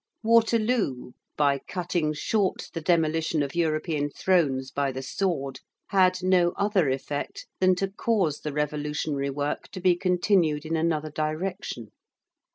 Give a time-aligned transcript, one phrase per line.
[0.23, 6.89] Waterloo, by cutting short the demolition of European thrones by the sword, had no other
[6.89, 11.91] effect than to cause the revolutionary work to be continued in another direction.